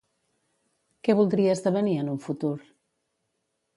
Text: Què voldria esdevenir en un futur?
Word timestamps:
Què 1.07 1.15
voldria 1.19 1.53
esdevenir 1.57 1.95
en 2.05 2.09
un 2.15 2.19
futur? 2.27 2.55